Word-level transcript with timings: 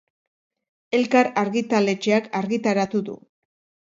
Elkar 0.99 1.29
argitaletxeak 1.41 2.31
argitaratu 2.39 3.03
du. 3.11 3.19